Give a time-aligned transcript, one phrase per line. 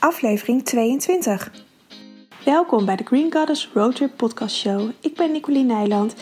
[0.00, 1.52] aflevering 22.
[2.44, 4.90] Welkom bij de Green Goddess Roadtrip Podcast Show.
[5.00, 6.14] Ik ben Nicoline Nijland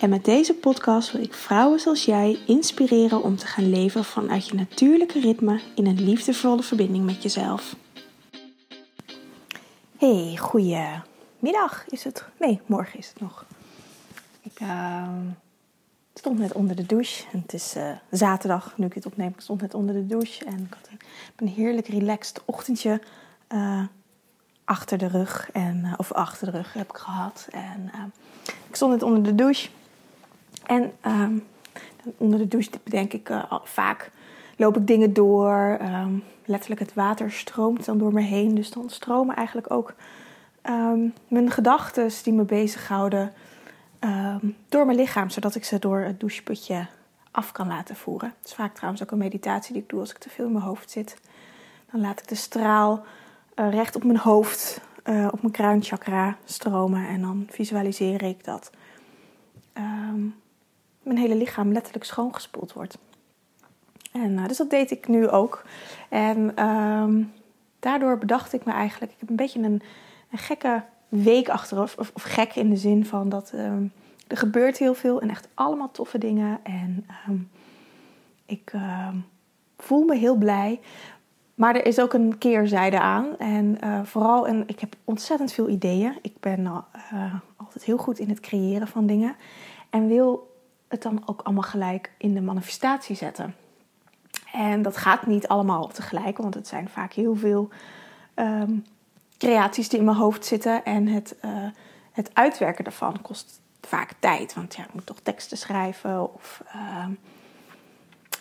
[0.00, 4.48] en met deze podcast wil ik vrouwen zoals jij inspireren om te gaan leven vanuit
[4.48, 7.76] je natuurlijke ritme in een liefdevolle verbinding met jezelf.
[9.98, 12.24] Hey, goedemiddag is het?
[12.38, 13.44] Nee, morgen is het nog.
[14.42, 15.08] Ik uh,
[16.18, 17.24] stond net onder de douche.
[17.32, 19.28] En het is uh, zaterdag, nu ik het opneem.
[19.28, 20.90] Ik stond net onder de douche en ik had
[21.36, 23.00] een, heerlijk relaxed ochtendje
[23.48, 23.82] uh,
[24.64, 25.50] achter de rug.
[25.52, 27.48] En, uh, of achter de rug heb ik gehad.
[27.50, 27.90] En
[28.68, 29.68] ik stond net onder de douche.
[30.66, 31.46] En um,
[32.16, 33.30] onder de douche denk ik
[33.64, 34.10] vaak
[34.56, 35.78] loop ik dingen door.
[35.82, 38.54] Um, letterlijk het water stroomt dan door me heen.
[38.54, 39.94] Dus dan stromen eigenlijk ook
[40.62, 43.32] um, mijn gedachten die me bezighouden
[44.00, 46.86] um, door mijn lichaam, zodat ik ze door het doucheputje
[47.30, 48.34] af kan laten voeren.
[48.38, 50.52] Het is vaak trouwens ook een meditatie die ik doe als ik te veel in
[50.52, 51.20] mijn hoofd zit.
[51.90, 53.04] Dan laat ik de straal
[53.54, 58.70] uh, recht op mijn hoofd, uh, op mijn kruinchakra stromen en dan visualiseer ik dat
[59.74, 60.34] um,
[61.02, 62.98] mijn hele lichaam letterlijk schoongespoeld wordt.
[64.12, 65.64] En, uh, dus dat deed ik nu ook.
[66.08, 67.32] En um,
[67.78, 69.82] daardoor bedacht ik me eigenlijk, ik heb een beetje een
[70.30, 71.96] gekke week achteraf.
[71.98, 73.92] Of, gek in de zin van dat um,
[74.26, 76.60] er gebeurt heel veel en echt allemaal toffe dingen.
[76.62, 77.50] En um,
[78.46, 79.08] ik uh,
[79.78, 80.80] voel me heel blij.
[81.54, 83.38] Maar er is ook een keerzijde aan.
[83.38, 86.18] En uh, vooral, en ik heb ontzettend veel ideeën.
[86.22, 89.36] Ik ben uh, altijd heel goed in het creëren van dingen.
[89.90, 90.56] En wil
[90.88, 93.54] het dan ook allemaal gelijk in de manifestatie zetten.
[94.52, 97.68] En dat gaat niet allemaal tegelijk, want het zijn vaak heel veel
[99.38, 100.84] creaties die in mijn hoofd zitten.
[100.84, 101.50] En het, uh,
[102.12, 104.54] het uitwerken daarvan kost vaak tijd.
[104.54, 107.06] Want ja, ik moet toch teksten schrijven of uh,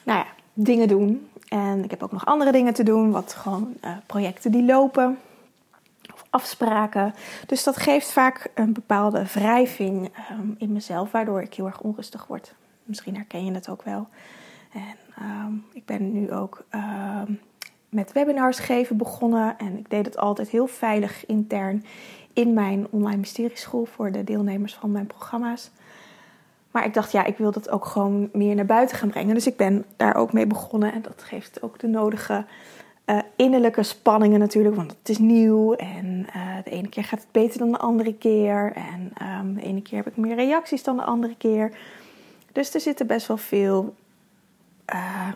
[0.04, 1.30] nou ja, dingen doen.
[1.48, 5.20] En ik heb ook nog andere dingen te doen, wat gewoon uh, projecten die lopen.
[6.14, 7.14] Of afspraken.
[7.46, 12.28] Dus dat geeft vaak een bepaalde wrijving um, in mezelf, waardoor ik heel erg onrustig
[12.28, 12.54] word.
[12.84, 14.08] Misschien herken je het ook wel.
[14.74, 16.66] En um, ik ben nu ook
[17.90, 19.58] met webinars geven begonnen.
[19.58, 21.86] En ik deed het altijd heel veilig intern
[22.34, 25.72] in mijn online mysterieschool voor de deelnemers van mijn programma's.
[26.72, 29.34] Maar ik dacht, ja, ik wil dat ook gewoon meer naar buiten gaan brengen.
[29.34, 30.94] Dus ik ben daar ook mee begonnen.
[30.94, 32.46] En dat geeft ook de nodige
[33.06, 34.76] uh, innerlijke spanningen natuurlijk.
[34.76, 35.74] Want het is nieuw.
[35.74, 38.74] En uh, de ene keer gaat het beter dan de andere keer.
[38.76, 41.78] En um, de ene keer heb ik meer reacties dan de andere keer.
[42.52, 43.96] Dus er zitten best wel veel
[44.94, 45.28] uh,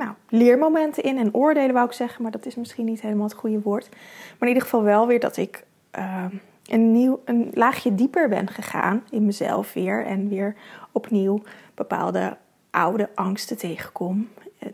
[0.00, 3.34] nou, leermomenten in en oordelen wou ik zeggen, maar dat is misschien niet helemaal het
[3.34, 3.88] goede woord.
[3.90, 5.64] Maar in ieder geval wel weer dat ik
[5.98, 6.24] uh,
[6.66, 10.56] een, nieuw, een laagje dieper ben gegaan in mezelf weer en weer
[10.92, 11.42] opnieuw
[11.74, 12.36] bepaalde
[12.70, 14.28] oude angsten tegenkom.
[14.58, 14.68] Uh,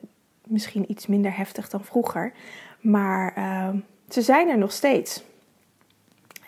[0.45, 2.33] misschien iets minder heftig dan vroeger,
[2.81, 3.69] maar uh,
[4.09, 5.25] ze zijn er nog steeds.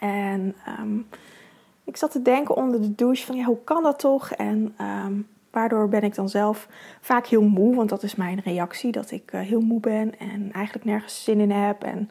[0.01, 1.09] En um,
[1.85, 4.31] ik zat te denken onder de douche van ja, hoe kan dat toch?
[4.31, 6.69] En um, Waardoor ben ik dan zelf
[7.01, 10.53] vaak heel moe, want dat is mijn reactie, dat ik uh, heel moe ben en
[10.53, 11.83] eigenlijk nergens zin in heb.
[11.83, 12.11] En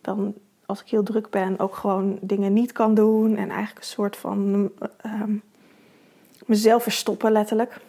[0.00, 0.34] dan
[0.66, 4.16] als ik heel druk ben ook gewoon dingen niet kan doen en eigenlijk een soort
[4.16, 4.70] van
[5.06, 5.42] um,
[6.46, 7.80] mezelf verstoppen letterlijk.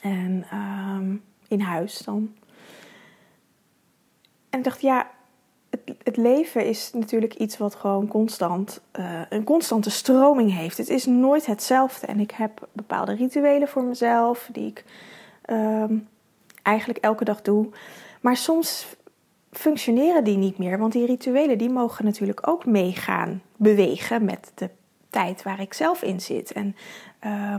[0.00, 2.34] En um, in huis dan.
[4.50, 5.10] En ik dacht, ja,
[6.02, 10.78] het, leven is natuurlijk iets wat gewoon constant, uh, een constante stroming heeft.
[10.78, 12.06] Het is nooit hetzelfde.
[12.06, 14.84] En ik heb bepaalde rituelen voor mezelf, die ik
[15.50, 16.08] um,
[16.62, 17.68] eigenlijk elke dag doe.
[18.20, 18.86] Maar soms
[19.52, 24.70] functioneren die niet meer, want die rituelen die mogen natuurlijk ook meegaan bewegen met de
[25.10, 26.52] tijd waar ik zelf in zit.
[26.52, 26.76] En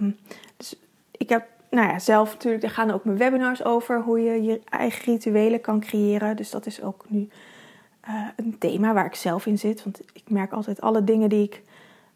[0.01, 0.17] um,
[0.57, 0.75] dus
[1.11, 4.61] ik heb nou ja, zelf natuurlijk, er gaan ook mijn webinars over hoe je je
[4.69, 6.35] eigen rituelen kan creëren.
[6.35, 7.29] Dus dat is ook nu
[8.09, 9.83] uh, een thema waar ik zelf in zit.
[9.83, 11.61] Want ik merk altijd alle dingen die ik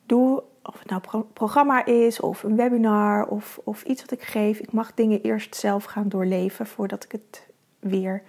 [0.06, 4.59] doe, of het nou programma is of een webinar of, of iets wat ik geef.
[4.59, 7.47] Ik mag dingen eerst zelf gaan doorleven voordat ik het
[7.80, 8.24] weer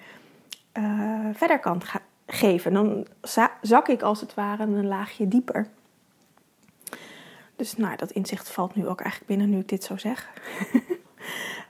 [0.79, 1.83] uh, verder kan
[2.27, 2.73] geven.
[2.73, 3.07] Dan
[3.61, 5.69] zak ik als het ware een laagje dieper.
[7.57, 10.29] Dus nou, dat inzicht valt nu ook eigenlijk binnen nu ik dit zo zeg.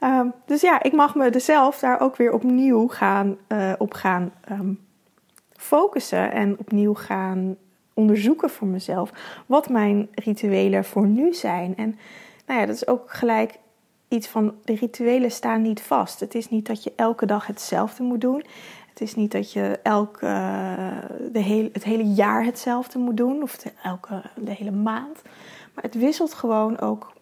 [0.00, 3.94] um, dus ja, ik mag me er zelf daar ook weer opnieuw gaan, uh, op
[3.94, 4.80] gaan um,
[5.62, 7.56] focussen en opnieuw gaan
[7.94, 9.12] onderzoeken voor mezelf
[9.46, 11.76] wat mijn rituelen voor nu zijn.
[11.76, 11.98] En
[12.46, 13.58] nou ja, dat is ook gelijk
[14.08, 16.20] iets van de rituelen staan niet vast.
[16.20, 18.44] Het is niet dat je elke dag hetzelfde moet doen.
[18.88, 20.26] Het is niet dat je elke,
[21.32, 25.22] de hele, het hele jaar hetzelfde moet doen of de, elke, de hele maand.
[25.74, 27.12] Maar het wisselt gewoon ook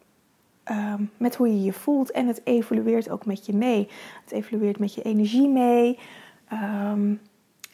[0.70, 3.88] um, met hoe je je voelt en het evolueert ook met je mee.
[4.24, 5.98] Het evolueert met je energie mee.
[6.52, 7.20] Um,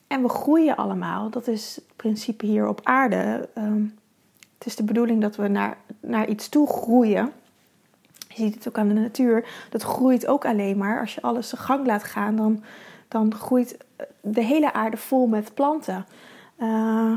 [0.06, 1.30] en we groeien allemaal.
[1.30, 3.48] Dat is het principe hier op aarde.
[3.54, 3.82] Ehm,
[4.58, 7.32] het is de bedoeling dat we naar, naar iets toe groeien.
[8.28, 9.48] Je ziet het ook aan de natuur.
[9.70, 11.00] Dat groeit ook alleen maar.
[11.00, 12.62] Als je alles zijn gang laat gaan, dan,
[13.08, 13.76] dan groeit
[14.20, 16.06] de hele aarde vol met planten.
[16.58, 17.12] Uh,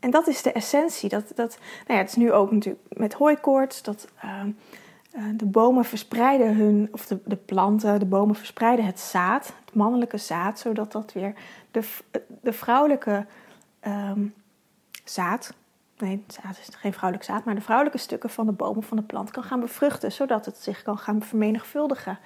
[0.00, 1.08] en dat is de essentie.
[1.08, 3.82] Dat, dat, nou ja, het is nu ook natuurlijk met hooikoorts.
[3.82, 4.52] Dat ehm, eh,
[5.36, 10.18] de bomen verspreiden hun, of de, de planten, de bomen verspreiden het zaad, het mannelijke
[10.18, 11.34] zaad, zodat dat weer
[11.70, 11.88] de,
[12.40, 13.26] de vrouwelijke
[13.80, 14.26] ehm,
[15.04, 15.54] zaad,
[15.98, 19.02] nee, zaad is geen vrouwelijk zaad, maar de vrouwelijke stukken van de bomen van de
[19.02, 22.18] plant kan gaan bevruchten, zodat het zich kan gaan vermenigvuldigen.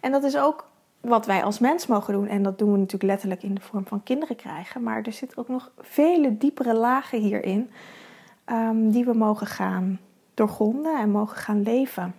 [0.00, 0.66] En dat is ook
[1.00, 2.28] wat wij als mens mogen doen.
[2.28, 4.82] En dat doen we natuurlijk letterlijk in de vorm van kinderen krijgen.
[4.82, 7.70] Maar er zitten ook nog vele diepere lagen hierin
[8.46, 10.00] um, die we mogen gaan
[10.34, 12.14] doorgronden en mogen gaan leven.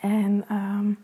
[0.00, 0.98] En um,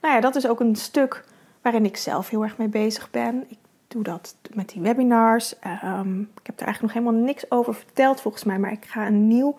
[0.00, 1.24] nou ja, dat is ook een stuk
[1.62, 3.44] waarin ik zelf heel erg mee bezig ben.
[3.48, 3.58] Ik
[3.88, 5.54] doe dat met die webinars.
[5.84, 9.06] Um, ik heb er eigenlijk nog helemaal niks over verteld volgens mij, maar ik ga
[9.06, 9.56] een nieuw,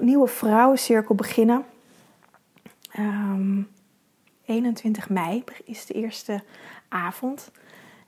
[0.00, 1.64] nieuwe vrouwencirkel beginnen.
[2.98, 3.68] Um,
[4.44, 6.42] 21 mei is de eerste
[6.88, 7.50] avond.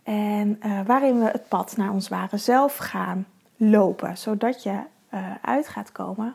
[0.02, 3.26] En uh, waarin we het pad naar ons ware zelf gaan
[3.56, 4.18] lopen.
[4.18, 4.80] Zodat je
[5.14, 6.34] uh, uit gaat komen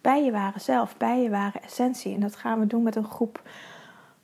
[0.00, 2.14] bij je ware zelf, bij je ware essentie.
[2.14, 3.42] En dat gaan we doen met een groep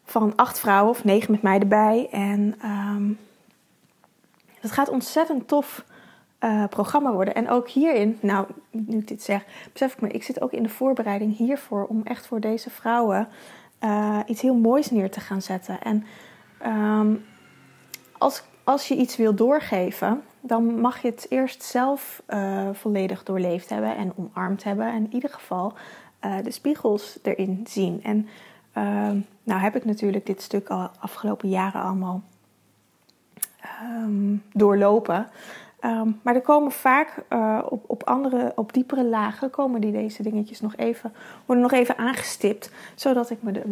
[0.04, 2.08] van acht vrouwen of negen met mij erbij.
[2.10, 3.18] En um,
[4.60, 5.84] het gaat ontzettend tof
[6.40, 7.34] uh, programma worden.
[7.34, 10.62] En ook hierin, nou, nu ik dit zeg, besef ik me, ik zit ook in
[10.62, 13.28] de voorbereiding hiervoor om echt voor deze vrouwen
[13.84, 15.80] uh, iets heel moois neer te gaan zetten.
[15.80, 16.04] En
[16.66, 17.24] um,
[18.18, 23.68] als, als je iets wil doorgeven, dan mag je het eerst zelf uh, volledig doorleefd
[23.68, 24.86] hebben en omarmd hebben.
[24.86, 25.72] En in ieder geval
[26.24, 28.02] uh, de spiegels erin zien.
[28.02, 28.28] En
[28.74, 32.22] uh, nou heb ik natuurlijk dit stuk al afgelopen jaren allemaal
[33.82, 35.26] um, doorlopen.
[35.80, 40.22] Um, maar er komen vaak uh, op, op andere, op diepere lagen, komen die deze
[40.22, 41.12] dingetjes nog even,
[41.46, 43.62] worden nog even aangestipt, zodat ik me de,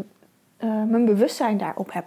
[0.86, 2.04] mijn bewustzijn daarop heb.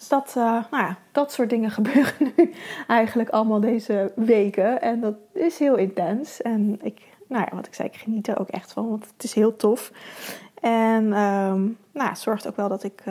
[0.00, 2.54] Dus dat, uh, nou ja, dat soort dingen gebeuren nu
[2.86, 4.80] eigenlijk allemaal deze weken.
[4.82, 6.42] En dat is heel intens.
[6.42, 9.24] En ik, nou ja, wat ik zei, ik geniet er ook echt van, want het
[9.24, 9.92] is heel tof.
[10.60, 13.02] En um, nou, het zorgt ook wel dat ik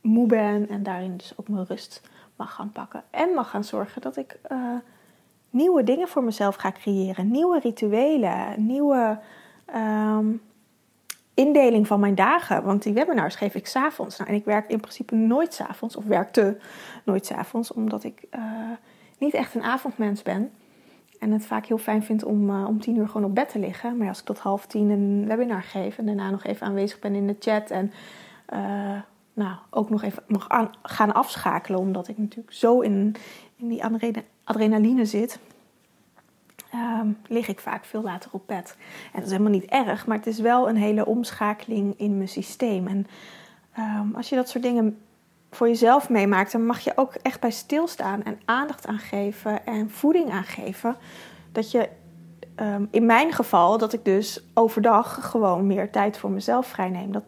[0.00, 2.02] moe ben en daarin dus ook mijn rust
[2.36, 3.02] mag gaan pakken.
[3.10, 4.74] En mag gaan zorgen dat ik uh,
[5.50, 7.30] nieuwe dingen voor mezelf ga creëren.
[7.30, 9.18] Nieuwe rituelen, nieuwe
[9.74, 10.40] um,
[11.36, 12.64] indeling van mijn dagen.
[12.64, 14.18] Want die webinars geef ik s'avonds.
[14.18, 16.58] Nou, en ik werk in principe nooit s'avonds, of werkte
[17.04, 18.42] nooit s'avonds, omdat ik uh,
[19.18, 20.50] niet echt een avondmens ben.
[21.20, 23.58] En het vaak heel fijn vind om uh, om tien uur gewoon op bed te
[23.58, 23.96] liggen.
[23.96, 27.14] Maar als ik tot half tien een webinar geef en daarna nog even aanwezig ben
[27.14, 27.92] in de chat en
[28.52, 29.00] uh,
[29.32, 31.80] nou, ook nog even mag aan, gaan afschakelen.
[31.80, 33.14] Omdat ik natuurlijk zo in,
[33.56, 33.82] in die
[34.44, 35.38] adrenaline zit.
[36.74, 38.76] Um, lig ik vaak veel later op bed.
[39.04, 42.28] En dat is helemaal niet erg, maar het is wel een hele omschakeling in mijn
[42.28, 42.86] systeem.
[42.86, 43.06] En
[43.78, 44.98] um, als je dat soort dingen
[45.50, 49.90] voor jezelf meemaakt, dan mag je ook echt bij stilstaan en aandacht aan geven en
[49.90, 50.96] voeding aan geven.
[51.52, 51.88] Dat je
[52.60, 57.12] um, in mijn geval, dat ik dus overdag gewoon meer tijd voor mezelf vrijneem.
[57.12, 57.24] Dat,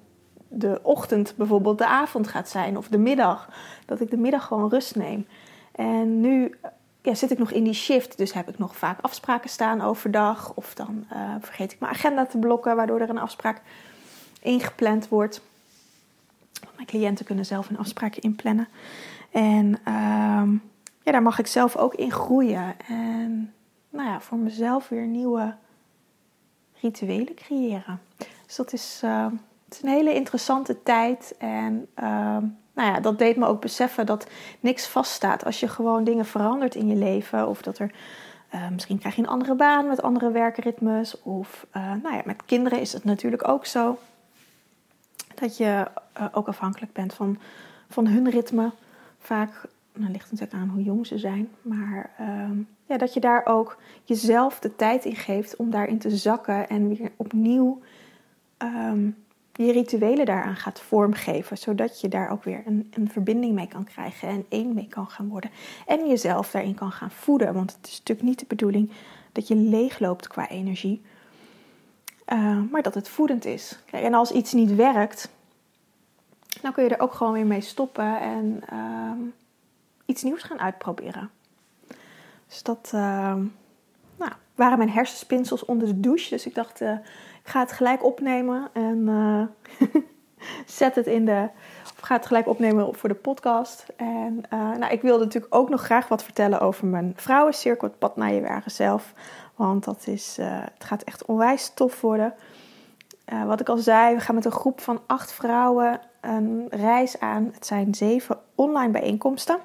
[0.48, 3.48] de ochtend bijvoorbeeld de avond gaat zijn of de middag.
[3.86, 5.26] Dat ik de middag gewoon rust neem.
[5.72, 6.54] En nu
[7.08, 10.52] ja, zit ik nog in die shift, dus heb ik nog vaak afspraken staan overdag.
[10.54, 13.60] Of dan uh, vergeet ik mijn agenda te blokken, waardoor er een afspraak
[14.40, 15.40] ingepland wordt.
[16.74, 18.68] Mijn cliënten kunnen zelf hun afspraken inplannen.
[19.30, 20.60] En uh,
[21.02, 22.74] ja, daar mag ik zelf ook in groeien.
[22.88, 23.54] En
[23.90, 25.54] nou ja, voor mezelf weer nieuwe
[26.80, 28.00] rituelen creëren.
[28.46, 29.26] Dus dat is uh,
[29.64, 31.34] het is een hele interessante tijd.
[31.38, 32.36] En uh,
[32.78, 34.26] nou ja, dat deed me ook beseffen dat
[34.60, 35.44] niks vaststaat.
[35.44, 37.48] Als je gewoon dingen verandert in je leven.
[37.48, 37.90] Of dat er
[38.54, 41.22] uh, misschien krijg je een andere baan met andere werkritmes.
[41.22, 43.98] Of uh, nou ja, met kinderen is het natuurlijk ook zo.
[45.34, 45.86] Dat je
[46.20, 47.38] uh, ook afhankelijk bent van,
[47.88, 48.70] van hun ritme.
[49.18, 51.48] Vaak nou, ligt het natuurlijk aan hoe jong ze zijn.
[51.62, 56.16] Maar ehm, ja, dat je daar ook jezelf de tijd in geeft om daarin te
[56.16, 57.80] zakken en weer opnieuw
[58.58, 59.16] um,
[59.64, 63.84] je rituelen daaraan gaat vormgeven, zodat je daar ook weer een, een verbinding mee kan
[63.84, 65.50] krijgen en één mee kan gaan worden.
[65.86, 68.90] En jezelf daarin kan gaan voeden, want het is natuurlijk niet de bedoeling
[69.32, 71.02] dat je leegloopt qua energie,
[72.32, 73.78] uh, maar dat het voedend is.
[73.90, 75.30] Kijk, en als iets niet werkt,
[76.62, 79.12] dan kun je er ook gewoon weer mee stoppen en uh,
[80.04, 81.30] iets nieuws gaan uitproberen.
[82.46, 83.00] Dus dat uh,
[84.16, 86.30] nou, waren mijn hersenspinsels onder de douche.
[86.30, 87.00] Dus ik dacht, ik
[87.48, 89.42] ga het gelijk opnemen en uh,
[90.66, 91.48] zet het in de.
[91.82, 93.86] Of ga het gelijk opnemen voor de podcast.
[93.96, 97.98] En uh, nou, ik wilde natuurlijk ook nog graag wat vertellen over mijn vrouwencirkel, het
[97.98, 99.12] pad naar je wagen zelf.
[99.54, 102.34] Want dat is, uh, het gaat echt onwijs tof worden.
[103.46, 107.50] Wat ik al zei, we gaan met een groep van acht vrouwen een reis aan.
[107.52, 109.58] Het zijn zeven online bijeenkomsten.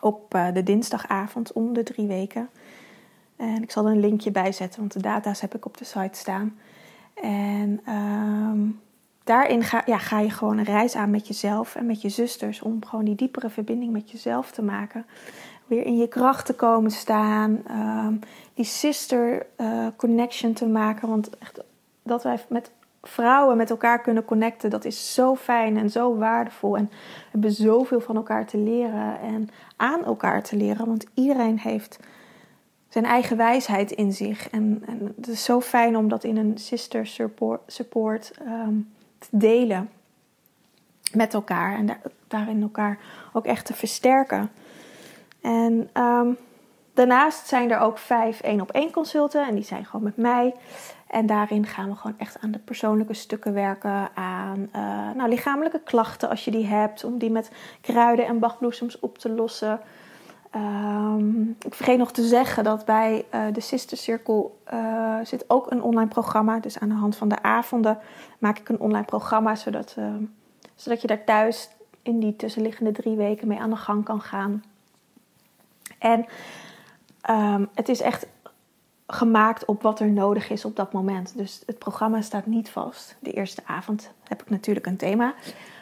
[0.00, 2.50] Op de dinsdagavond om de drie weken.
[3.38, 5.84] En ik zal er een linkje bij zetten, want de data's heb ik op de
[5.84, 6.58] site staan.
[7.14, 8.80] En um,
[9.24, 12.62] daarin ga, ja, ga je gewoon een reis aan met jezelf en met je zusters.
[12.62, 15.06] Om gewoon die diepere verbinding met jezelf te maken.
[15.66, 17.62] Weer in je kracht te komen staan.
[17.70, 18.20] Um,
[18.54, 21.08] die sister uh, connection te maken.
[21.08, 21.60] Want echt,
[22.02, 22.70] dat wij met
[23.02, 26.76] vrouwen met elkaar kunnen connecten, dat is zo fijn en zo waardevol.
[26.76, 30.86] En we hebben zoveel van elkaar te leren en aan elkaar te leren.
[30.86, 31.98] Want iedereen heeft
[32.88, 34.50] zijn eigen wijsheid in zich.
[34.50, 39.28] En, en het is zo fijn om dat in een sister support, support um, te
[39.30, 39.90] delen
[41.12, 41.76] met elkaar.
[41.76, 42.98] En daar, daarin elkaar
[43.32, 44.50] ook echt te versterken.
[45.40, 46.36] En um,
[46.94, 49.46] daarnaast zijn er ook vijf één op één consulten.
[49.46, 50.54] En die zijn gewoon met mij.
[51.06, 54.08] En daarin gaan we gewoon echt aan de persoonlijke stukken werken.
[54.14, 57.04] Aan uh, nou, lichamelijke klachten als je die hebt.
[57.04, 59.80] Om die met kruiden en bachbloesems op te lossen.
[60.54, 65.70] Um, ik vergeet nog te zeggen dat bij uh, de Sister Circle uh, zit ook
[65.70, 66.60] een online programma.
[66.60, 67.98] Dus aan de hand van de avonden
[68.38, 70.14] maak ik een online programma, zodat, uh,
[70.74, 71.68] zodat je daar thuis
[72.02, 74.64] in die tussenliggende drie weken mee aan de gang kan gaan.
[75.98, 76.26] En
[77.30, 78.26] um, het is echt
[79.06, 81.36] gemaakt op wat er nodig is op dat moment.
[81.36, 83.16] Dus het programma staat niet vast.
[83.20, 85.34] De eerste avond heb ik natuurlijk een thema.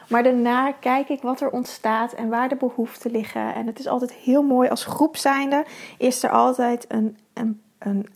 [0.08, 3.54] Maar daarna kijk ik wat er ontstaat en waar de behoeften liggen.
[3.54, 5.64] En het is altijd heel mooi als groep zijnde.
[5.98, 8.06] Is er altijd een, een, een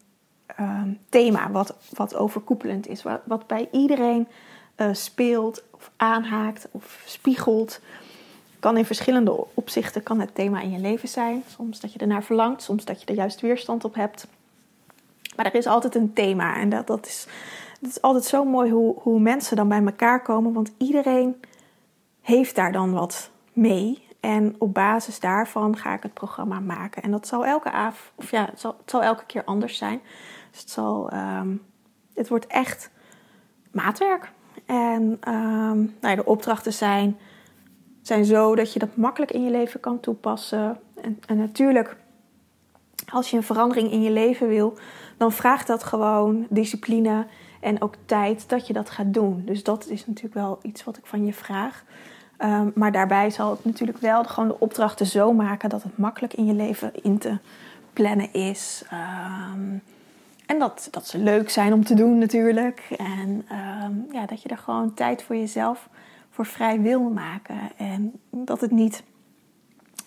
[0.60, 3.02] um, thema wat, wat overkoepelend is.
[3.24, 4.28] Wat, bij iedereen
[4.76, 7.80] uh, speelt of aanhaakt of spiegelt.
[8.60, 11.42] Kan in verschillende opzichten kan het thema in je leven zijn.
[11.46, 14.26] Soms dat je ernaar verlangt, soms dat je er juist weerstand op hebt.
[15.36, 16.56] Maar er is altijd een thema.
[16.56, 17.26] En dat, dat, is,
[17.80, 20.52] dat is altijd zo mooi hoe, hoe mensen dan bij elkaar komen.
[20.52, 21.36] Want iedereen
[22.30, 24.08] heeft daar dan wat mee.
[24.20, 27.02] En op basis daarvan ga ik het programma maken.
[27.02, 30.00] En dat zal elke avond, of ja, het zal, het zal elke keer anders zijn.
[30.50, 31.62] Dus het zal, um,
[32.14, 32.90] het wordt echt
[33.72, 34.32] maatwerk.
[34.66, 37.18] En um, nou ja, de opdrachten zijn,
[38.02, 40.80] zijn zo dat je dat makkelijk in je leven kan toepassen.
[41.02, 41.96] En, en natuurlijk,
[43.12, 44.78] als je een verandering in je leven wil,
[45.16, 47.26] dan vraagt dat gewoon discipline
[47.60, 49.42] en ook tijd dat je dat gaat doen.
[49.44, 51.84] Dus dat is natuurlijk wel iets wat ik van je vraag.
[52.42, 56.34] Um, maar daarbij zal het natuurlijk wel gewoon de opdrachten zo maken dat het makkelijk
[56.34, 57.38] in je leven in te
[57.92, 58.84] plannen is.
[59.52, 59.82] Um,
[60.46, 62.86] en dat, dat ze leuk zijn om te doen natuurlijk.
[62.96, 63.46] En
[63.84, 65.88] um, ja, dat je er gewoon tijd voor jezelf
[66.30, 67.58] voor vrij wil maken.
[67.76, 69.02] En dat het niet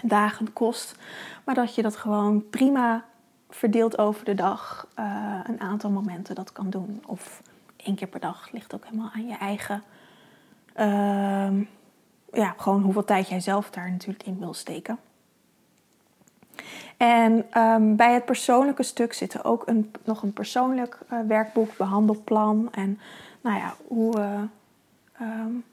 [0.04, 0.96] dagen kost,
[1.44, 3.06] maar dat je dat gewoon prima
[3.50, 7.04] verdeeld over de dag uh, een aantal momenten dat kan doen.
[7.06, 7.42] Of
[7.76, 9.84] één keer per dag ligt ook helemaal aan je eigen
[12.34, 15.00] ja, gewoon hoeveel tijd jij zelf daar natuurlijk in wil steken.
[16.98, 22.70] En um, bij het persoonlijke stuk zit ook een, nog een persoonlijk uh, werkboek, behandelplan.
[22.72, 23.00] En
[23.42, 24.42] nou ja, hoe uh,
[25.22, 25.64] um,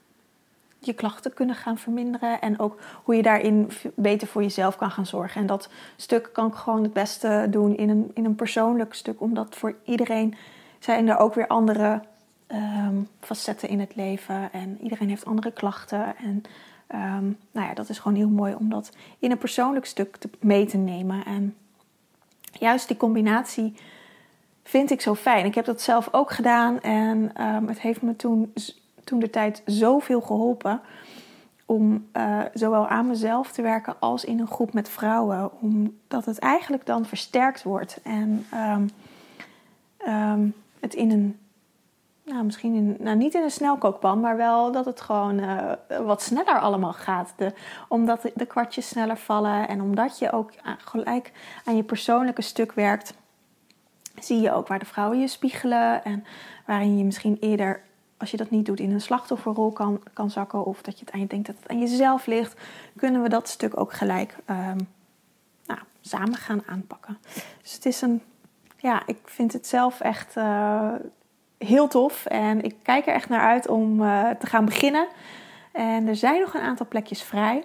[0.79, 2.41] je klachten kunnen gaan verminderen.
[2.41, 5.41] En ook hoe je daarin beter voor jezelf kan gaan zorgen.
[5.41, 9.21] En dat stuk kan ik gewoon het beste doen in een, in een persoonlijk stuk.
[9.21, 10.35] Omdat voor iedereen
[10.79, 12.01] zijn er ook weer andere
[12.53, 14.53] um, facetten in het leven.
[14.53, 16.17] En iedereen heeft andere klachten.
[16.17, 16.43] En
[16.95, 20.29] um, nou ja, dat is gewoon heel mooi om dat in een persoonlijk stuk te,
[20.39, 21.25] mee te nemen.
[21.25, 21.55] En
[22.51, 23.75] juist die combinatie
[24.63, 25.45] vind ik zo fijn.
[25.45, 26.81] Ik heb dat zelf ook gedaan.
[26.81, 28.53] En um, het heeft me toen,
[29.03, 30.81] toen de tijd zoveel geholpen.
[31.65, 35.61] Om uh, zowel aan mezelf te werken als in een groep met vrouwen.
[35.61, 37.99] Omdat het eigenlijk dan versterkt wordt.
[38.03, 38.45] En
[40.79, 41.39] het in een
[42.31, 45.71] nou, misschien in, nou, niet in een snelkookpan, maar wel dat het gewoon uh,
[46.05, 47.33] wat sneller allemaal gaat.
[47.35, 47.53] De,
[47.87, 51.31] omdat de, kwartjes sneller vallen en omdat je ook gelijk
[51.65, 53.13] aan je persoonlijke stuk werkt,
[54.19, 56.23] zie je ook waar de vrouwen je spiegelen en
[56.65, 57.81] waarin je misschien eerder,
[58.17, 61.13] als je dat niet doet, in een slachtofferrol kan, kan zakken of dat je het
[61.13, 62.59] aan je denkt dat het aan jezelf ligt,
[62.95, 64.87] kunnen we dat stuk ook gelijk um,
[65.65, 67.17] nou, samen gaan aanpakken.
[67.61, 68.21] Dus het is een,
[68.77, 70.35] ja, ik vind het zelf echt.
[70.35, 70.93] Uh,
[71.65, 72.25] heel tof.
[72.25, 75.07] En ik kijk er echt naar uit om uh, te gaan beginnen.
[75.71, 77.63] En er zijn nog een aantal plekjes vrij.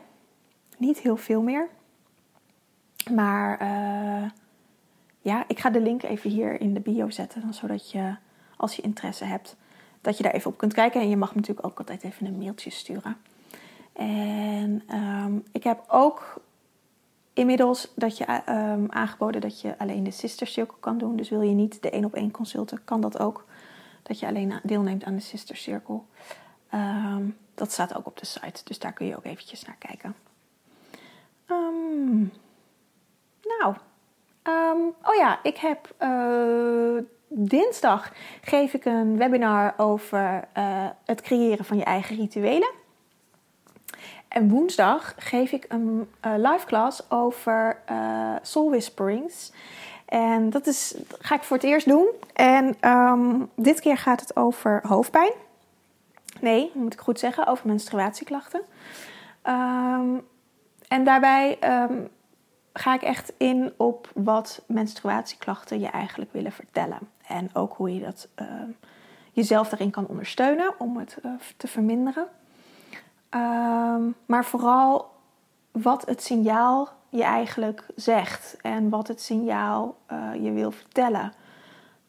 [0.79, 1.69] Niet heel veel meer.
[3.13, 4.31] Maar uh,
[5.21, 7.55] ja, ik ga de link even hier in de bio zetten.
[7.55, 8.15] Zodat je,
[8.57, 9.57] als je interesse hebt,
[10.01, 11.01] dat je daar even op kunt kijken.
[11.01, 13.17] En je mag natuurlijk ook altijd even een mailtje sturen.
[13.93, 16.41] En ehm, ik heb ook
[17.33, 21.17] inmiddels dat je ehm, aangeboden dat je alleen de sister circle kan doen.
[21.17, 23.45] Dus wil je niet de één op één consulten, kan dat ook.
[24.07, 26.01] Dat je alleen deelneemt aan de sister circle.
[26.71, 30.15] Ehm, dat staat ook op de site, dus daar kun je ook eventjes naar kijken.
[33.59, 33.75] nou,
[35.03, 41.77] oh ja, ik heb uh, dinsdag geef ik een webinar over uh, het creëren van
[41.77, 42.71] je eigen rituelen.
[44.29, 47.79] En woensdag geef ik een uh, live class over
[48.43, 49.53] soul whisperings.
[50.07, 52.09] En dat is, ga ik voor het eerst doen.
[52.33, 55.33] En um, dit keer gaat het over hoofdpijn.
[56.41, 58.61] Nee, moet ik goed zeggen, over menstruatieklachten.
[59.45, 60.27] Um,
[60.89, 61.59] en daarbij
[61.91, 62.09] um,
[62.73, 66.99] ga ik echt in op wat menstruatieklachten je eigenlijk willen vertellen.
[67.27, 68.29] En ook hoe je dat,
[69.33, 72.27] jezelf daarin kan ondersteunen om het uh, te verminderen.
[74.27, 75.11] Maar vooral
[75.73, 81.33] wat het signaal je eigenlijk zegt en wat het signaal uh, je wil vertellen.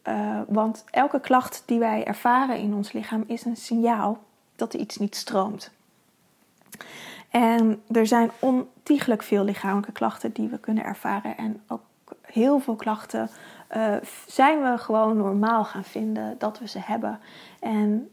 [0.08, 4.18] Uh, want elke klacht die wij ervaren in ons lichaam is een signaal
[4.56, 5.70] dat er iets niet stroomt.
[7.30, 11.36] En er zijn ontiegelijk veel lichamelijke klachten die we kunnen ervaren.
[11.36, 11.82] En ook
[12.22, 13.30] heel veel klachten
[13.76, 13.94] uh,
[14.26, 17.20] zijn we gewoon normaal gaan vinden dat we ze hebben.
[17.60, 18.10] En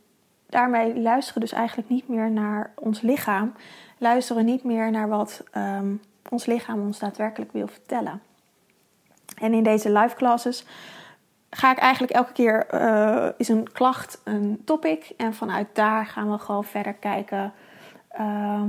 [0.50, 3.54] daarmee luisteren we dus eigenlijk niet meer naar ons lichaam.
[3.98, 8.22] Luisteren niet meer naar wat um, ons lichaam ons daadwerkelijk wil vertellen.
[9.36, 10.66] En in deze live classes
[11.50, 15.14] ga ik eigenlijk elke keer, uh, is een klacht een topic.
[15.18, 17.54] En vanuit daar gaan we gewoon verder kijken
[18.20, 18.62] uh,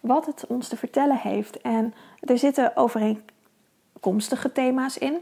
[0.00, 1.60] wat het ons te vertellen heeft.
[1.60, 5.18] En er zitten overeenkomstige thema's in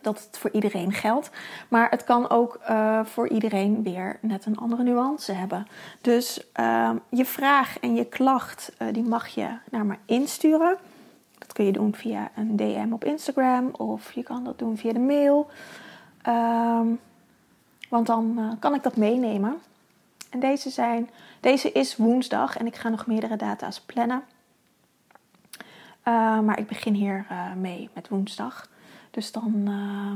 [0.00, 1.30] dat het voor iedereen geldt.
[1.68, 5.66] Maar het kan ook uh, voor iedereen weer net een andere nuance hebben.
[6.00, 10.76] Dus uh, je vraag en je klacht, uh, die mag je naar me insturen.
[11.38, 14.92] Dat kun je doen via een DM op Instagram of je kan dat doen via
[14.92, 15.50] de mail.
[16.26, 17.00] Um,
[17.88, 19.56] want dan kan ik dat meenemen.
[20.30, 24.22] En deze, zijn, deze is woensdag en ik ga nog meerdere data's plannen.
[26.44, 28.68] maar ik begin hier mee met woensdag.
[29.18, 30.14] Dus dan uh,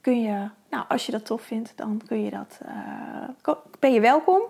[0.00, 2.60] kun je, nou, als je dat tof vindt, dan kun je dat,
[3.46, 4.42] uh, ben je welkom.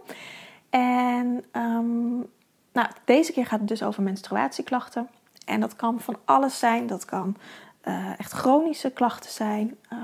[0.71, 2.27] En um,
[2.73, 5.09] nou, deze keer gaat het dus over menstruatieklachten.
[5.47, 6.87] En dat kan van alles zijn.
[6.87, 7.37] Dat kan
[7.85, 9.99] uh, echt chronische klachten zijn, uh,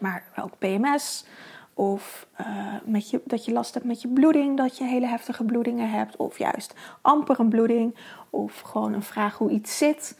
[0.00, 1.24] maar ook PMS.
[1.74, 2.26] Of
[2.84, 6.16] met je, dat je last hebt met je bloeding, dat je hele heftige bloedingen hebt.
[6.16, 7.96] Of juist amper een bloeding.
[8.30, 10.16] Of gewoon een vraag hoe iets zit.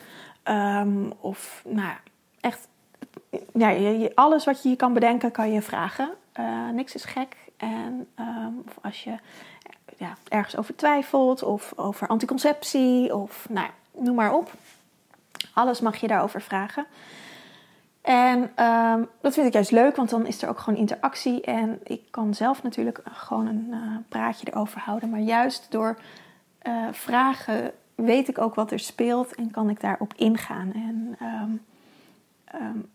[0.48, 1.96] Um, of nou
[2.40, 2.68] echt,
[3.54, 6.10] ja, je, alles wat je je kan bedenken, kan je vragen.
[6.40, 7.36] Uh, niks is gek.
[7.56, 9.18] En um, of als je
[9.96, 14.52] ja, ergens over twijfelt, of over anticonceptie, of nou, noem maar op.
[15.52, 16.86] Alles mag je daarover vragen.
[18.02, 21.40] En um, dat vind ik juist leuk, want dan is er ook gewoon interactie.
[21.40, 25.10] En ik kan zelf natuurlijk gewoon een uh, praatje erover houden.
[25.10, 25.98] Maar juist door
[26.62, 30.72] uh, vragen weet ik ook wat er speelt en kan ik daarop ingaan.
[30.72, 31.60] En um,
[32.60, 32.90] um,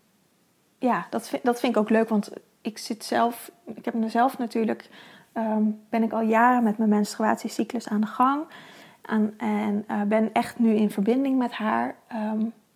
[0.78, 4.38] ja, dat vind, dat vind ik ook leuk, want ik zit zelf, ik heb mezelf
[4.38, 4.88] natuurlijk,
[5.34, 8.42] um, ben ik al jaren met mijn menstruatiecyclus aan de gang.
[9.02, 9.34] En
[9.90, 11.94] uh, ben echt nu in verbinding met haar.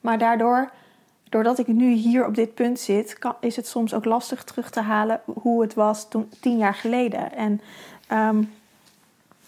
[0.00, 0.70] maar daardoor,
[1.28, 4.70] doordat ik nu hier op dit punt zit, kan, is het soms ook lastig terug
[4.70, 7.32] te halen hoe het was toen, tien jaar geleden.
[7.32, 7.60] En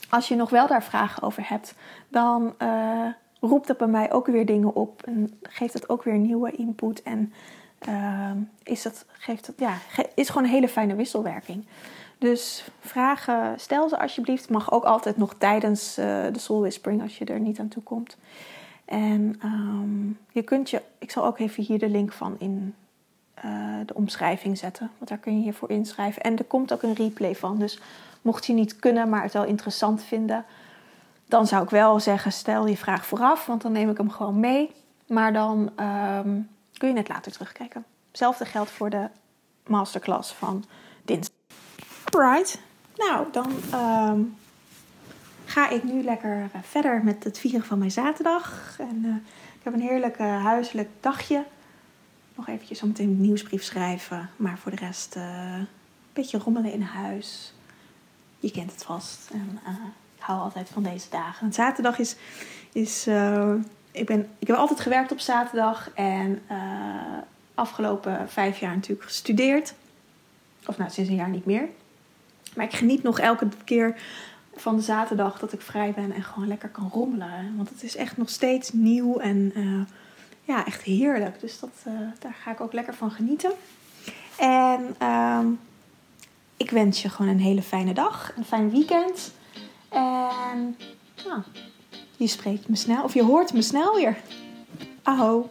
[0.09, 1.75] als je nog wel daar vragen over hebt,
[2.09, 3.07] dan uh,
[3.41, 7.03] roept dat bij mij ook weer dingen op en geeft het ook weer nieuwe input.
[7.03, 7.33] En
[7.89, 8.31] uh,
[8.63, 9.75] is, dat, geeft het, ja,
[10.15, 11.67] is gewoon een hele fijne wisselwerking.
[12.19, 14.51] Dus vragen, stel ze alsjeblieft.
[14.51, 17.83] Mag ook altijd nog tijdens uh, de Soul Whispering als je er niet aan toe
[17.83, 18.17] komt.
[18.85, 22.75] En um, je kunt je, ik zal ook even hier de link van in
[23.87, 24.91] de omschrijving zetten.
[24.97, 26.23] Want daar kun je hiervoor inschrijven.
[26.23, 27.59] En er komt ook een replay van.
[27.59, 27.81] Dus
[28.23, 30.45] mocht je niet kunnen, maar het wel interessant vinden,
[31.27, 34.41] dan zou ik wel zeggen: stel je vraag vooraf, want dan neem ik hem gewoon
[34.41, 34.71] mee.
[35.07, 37.85] Maar dan um, kun je net later terugkijken.
[38.09, 39.09] Hetzelfde geldt voor de
[39.67, 40.65] masterclass van
[41.03, 41.37] dinsdag.
[42.05, 42.61] Alright,
[42.97, 44.37] nou dan um,
[45.45, 48.77] ga ik nu lekker uh, verder met het vieren van mijn zaterdag.
[48.79, 49.15] En uh,
[49.59, 51.45] ik heb een heerlijk uh, huiselijk dagje.
[52.35, 54.31] Nog eventjes zometeen een nieuwsbrief schrijven.
[54.37, 55.69] Maar voor de rest een
[56.13, 57.55] beetje rommelen in huis.
[58.39, 59.31] Je kent het vast.
[59.33, 59.61] En
[60.17, 61.47] ik hou altijd van deze dagen.
[61.47, 62.17] En zaterdag is.
[62.73, 63.55] is uh,
[63.91, 65.91] ik, ben, ik heb altijd gewerkt op zaterdag.
[65.95, 66.57] En uh,
[67.55, 69.75] afgelopen vijf jaar natuurlijk gestudeerd.
[70.67, 71.69] Of nou, sinds een jaar niet meer.
[72.55, 74.01] Maar ik geniet nog elke keer
[74.55, 77.57] van de zaterdag dat ik vrij ben en gewoon lekker kan rommelen.
[77.57, 79.53] Want het is echt nog steeds nieuw en
[80.45, 81.41] ja, echt heerlijk.
[81.41, 81.71] Dus dat,
[82.19, 83.53] daar ga ik ook lekker van genieten.
[84.39, 85.47] En uh,
[86.59, 89.33] ik wens je gewoon een hele fijne dag, een fijn weekend.
[89.89, 90.77] En
[91.27, 91.43] nou,
[92.17, 94.17] je spreekt me snel, of je hoort me snel weer.
[95.03, 95.51] Aho.